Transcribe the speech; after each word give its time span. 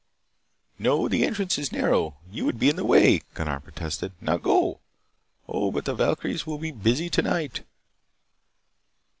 "No. 0.79 1.07
The 1.07 1.23
entrance 1.27 1.59
is 1.59 1.71
narrow. 1.71 2.17
You 2.31 2.43
would 2.45 2.57
be 2.57 2.69
in 2.71 2.75
the 2.75 2.83
way," 2.83 3.21
Gunnar 3.35 3.59
protested. 3.59 4.13
"Now, 4.19 4.37
go! 4.37 4.79
Oh, 5.47 5.69
but 5.69 5.85
the 5.85 5.93
valkyries 5.93 6.47
will 6.47 6.57
be 6.57 6.71
busy 6.71 7.07
tonight!" 7.07 7.61